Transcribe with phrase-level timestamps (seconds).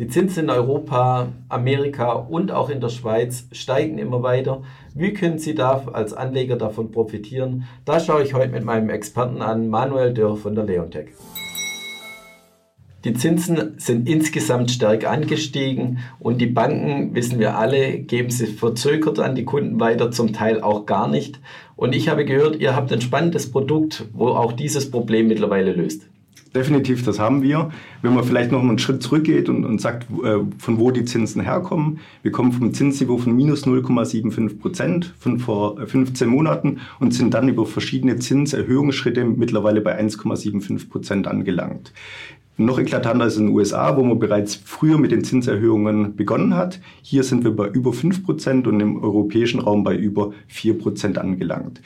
[0.00, 4.64] Die Zinsen in Europa, Amerika und auch in der Schweiz steigen immer weiter.
[4.92, 7.62] Wie können Sie da als Anleger davon profitieren?
[7.84, 11.10] Da schaue ich heute mit meinem Experten an, Manuel Dörr von der Leontech.
[13.04, 19.20] Die Zinsen sind insgesamt stark angestiegen und die Banken, wissen wir alle, geben sie verzögert
[19.20, 21.38] an die Kunden weiter, zum Teil auch gar nicht.
[21.76, 26.08] Und ich habe gehört, ihr habt ein spannendes Produkt, wo auch dieses Problem mittlerweile löst.
[26.54, 27.70] Definitiv, das haben wir.
[28.00, 31.42] Wenn man vielleicht noch einen Schritt zurückgeht und, und sagt, äh, von wo die Zinsen
[31.42, 31.98] herkommen.
[32.22, 37.48] Wir kommen vom Zinsniveau von minus 0,75 Prozent von vor 15 Monaten und sind dann
[37.48, 41.92] über verschiedene Zinserhöhungsschritte mittlerweile bei 1,75 Prozent angelangt.
[42.56, 46.80] Noch eklatanter ist in den USA, wo man bereits früher mit den Zinserhöhungen begonnen hat.
[47.02, 51.18] Hier sind wir bei über 5 Prozent und im europäischen Raum bei über 4 Prozent
[51.18, 51.80] angelangt.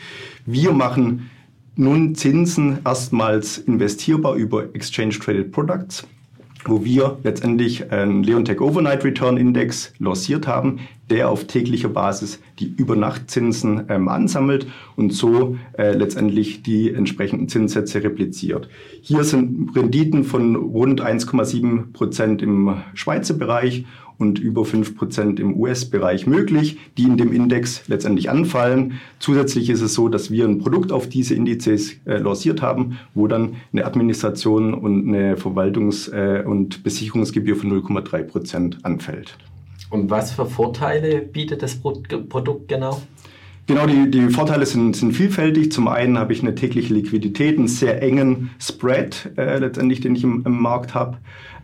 [0.45, 1.31] Wir machen
[1.79, 6.07] nun Zinsen erstmals investierbar über Exchange Traded Products
[6.65, 10.81] wo wir letztendlich einen Leontech Overnight Return Index lanciert haben,
[11.11, 18.03] der auf täglicher Basis die Übernachtzinsen ähm, ansammelt und so äh, letztendlich die entsprechenden Zinssätze
[18.03, 18.69] repliziert.
[19.01, 23.85] Hier sind Renditen von rund 1,7 Prozent im Schweizer Bereich
[24.19, 28.95] und über 5% im US-Bereich möglich, die in dem Index letztendlich anfallen.
[29.21, 33.29] Zusätzlich ist es so, dass wir ein Produkt auf diese Indizes äh, lanciert haben, wo
[33.29, 39.39] dann eine Administration und eine Verwaltungs- äh, und Besicherungsgebühr von 0,3% anfällt.
[39.91, 43.01] Und was für Vorteile bietet das Produkt genau?
[43.67, 45.73] Genau, die, die Vorteile sind, sind vielfältig.
[45.73, 50.25] Zum einen habe ich eine tägliche Liquidität, einen sehr engen Spread äh, letztendlich, den ich
[50.25, 51.19] im, im Markt habe.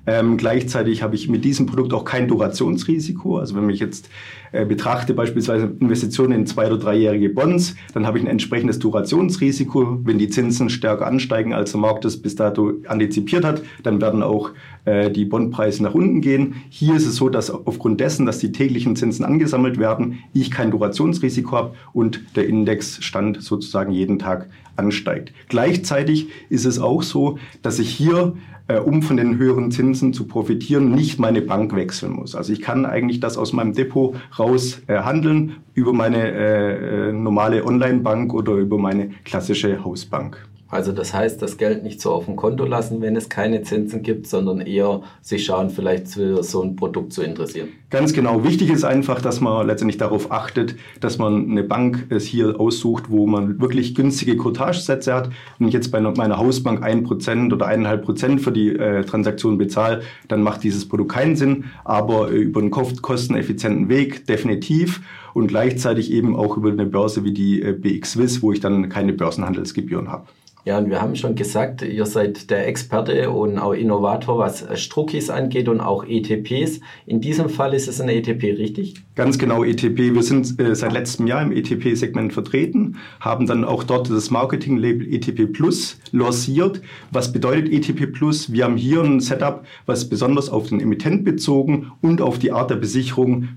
[0.06, 3.39] Ähm, gleichzeitig habe ich mit diesem Produkt auch kein Durationsrisiko.
[3.39, 4.11] Also wenn ich jetzt
[4.52, 10.00] äh, betrachte, beispielsweise Investitionen in zwei- oder dreijährige Bonds, dann habe ich ein entsprechendes Durationsrisiko.
[10.05, 14.22] Wenn die Zinsen stärker ansteigen, als der Markt es bis dato antizipiert hat, dann werden
[14.22, 14.50] auch
[14.84, 16.56] äh, die Bondpreise nach unten gehen.
[16.68, 20.70] Hier ist es so, dass aufgrund dessen, dass die täglichen Zinsen angesammelt werden, ich kein
[20.70, 25.33] Durationsrisiko habe und der Indexstand sozusagen jeden Tag ansteigt.
[25.48, 28.34] Gleichzeitig ist es auch so, dass ich hier
[28.67, 32.34] äh, um von den höheren Zinsen zu profitieren, nicht meine Bank wechseln muss.
[32.34, 37.12] Also ich kann eigentlich das aus meinem Depot raus äh, handeln über meine äh, äh
[37.12, 40.46] normale Online-Bank oder über meine klassische Hausbank.
[40.74, 44.02] Also das heißt, das Geld nicht so auf dem Konto lassen, wenn es keine Zinsen
[44.02, 47.68] gibt, sondern eher sich schauen, vielleicht für so ein Produkt zu interessieren.
[47.90, 48.42] Ganz genau.
[48.42, 53.05] Wichtig ist einfach, dass man letztendlich darauf achtet, dass man eine Bank es hier aussucht,
[53.08, 55.30] wo man wirklich günstige Courtagesätze hat.
[55.61, 59.58] Wenn ich jetzt bei meiner Hausbank ein Prozent oder eineinhalb Prozent für die äh, Transaktion
[59.58, 61.67] bezahle, dann macht dieses Produkt keinen Sinn.
[61.84, 65.02] Aber äh, über einen kosteneffizienten Weg definitiv
[65.34, 68.89] und gleichzeitig eben auch über eine Börse wie die äh, BX Swiss, wo ich dann
[68.89, 70.27] keine Börsenhandelsgebühren habe.
[70.67, 75.29] Ja, und wir haben schon gesagt, ihr seid der Experte und auch Innovator, was Struckis
[75.29, 76.80] angeht und auch ETPs.
[77.05, 78.95] In diesem Fall ist es ein ETP, richtig?
[79.14, 80.14] Ganz genau, ETP.
[80.14, 85.13] Wir sind äh, seit letztem Jahr im ETP-Segment vertreten, haben dann auch dort das Marketing-Label
[85.13, 86.81] ETP Plus lanciert.
[87.11, 88.51] Was bedeutet ETP Plus?
[88.51, 92.70] Wir haben hier ein Setup, was besonders auf den Emittent bezogen und auf die Art
[92.70, 93.48] der Besicherung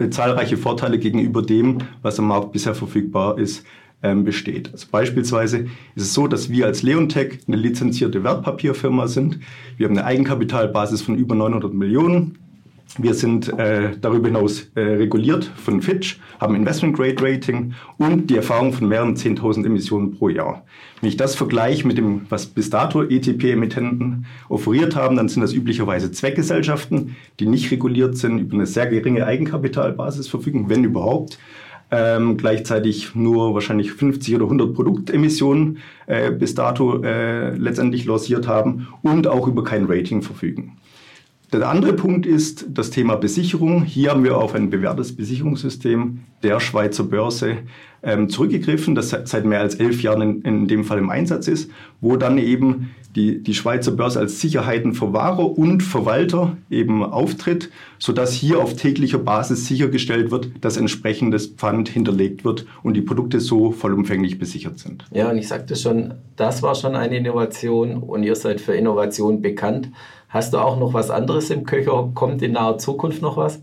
[0.00, 3.64] äh, zahlreiche Vorteile gegenüber dem, was am Markt bisher verfügbar ist,
[4.02, 4.70] ähm, besteht.
[4.72, 9.40] Also beispielsweise ist es so, dass wir als Leontech eine lizenzierte Wertpapierfirma sind.
[9.76, 12.38] Wir haben eine Eigenkapitalbasis von über 900 Millionen.
[12.98, 18.36] Wir sind äh, darüber hinaus äh, reguliert von Fitch, haben Investment Grade Rating und die
[18.36, 20.64] Erfahrung von mehreren 10.000 Emissionen pro Jahr.
[21.00, 25.52] Wenn ich das vergleiche mit dem, was bis dato ETP-Emittenten offeriert haben, dann sind das
[25.52, 31.38] üblicherweise Zweckgesellschaften, die nicht reguliert sind, über eine sehr geringe Eigenkapitalbasis verfügen, wenn überhaupt
[31.90, 38.88] ähm, gleichzeitig nur wahrscheinlich 50 oder 100 Produktemissionen äh, bis dato äh, letztendlich lanciert haben
[39.02, 40.78] und auch über kein Rating verfügen.
[41.52, 43.84] Der andere Punkt ist das Thema Besicherung.
[43.84, 47.58] Hier haben wir auf ein bewährtes Besicherungssystem der Schweizer Börse
[48.06, 51.70] ähm, zurückgegriffen, das seit mehr als elf Jahren in, in dem Fall im Einsatz ist,
[52.00, 58.60] wo dann eben die, die Schweizer Börse als Sicherheitenverwahrer und Verwalter eben auftritt, sodass hier
[58.60, 64.38] auf täglicher Basis sichergestellt wird, dass entsprechendes Pfand hinterlegt wird und die Produkte so vollumfänglich
[64.38, 65.04] besichert sind.
[65.12, 69.40] Ja, und ich sagte schon, das war schon eine Innovation und ihr seid für Innovation
[69.40, 69.90] bekannt.
[70.28, 72.10] Hast du auch noch was anderes im Köcher?
[72.14, 73.60] Kommt in naher Zukunft noch was?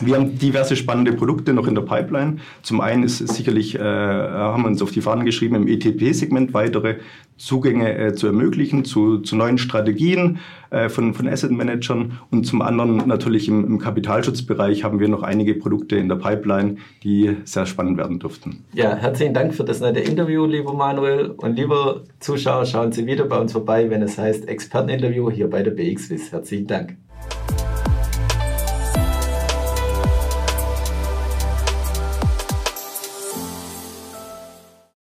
[0.00, 2.38] Wir haben diverse spannende Produkte noch in der Pipeline.
[2.62, 6.96] Zum einen ist sicherlich, äh, haben wir uns auf die Fahnen geschrieben, im ETP-Segment weitere
[7.36, 10.38] Zugänge äh, zu ermöglichen zu, zu neuen Strategien
[10.70, 12.18] äh, von, von Asset Managern.
[12.30, 16.76] Und zum anderen natürlich im, im Kapitalschutzbereich haben wir noch einige Produkte in der Pipeline,
[17.04, 18.64] die sehr spannend werden dürften.
[18.72, 21.30] Ja, herzlichen Dank für das nette Interview, lieber Manuel.
[21.36, 25.62] Und lieber Zuschauer, schauen Sie wieder bei uns vorbei, wenn es heißt Experteninterview hier bei
[25.62, 26.32] der BXWIS.
[26.32, 26.96] Herzlichen Dank.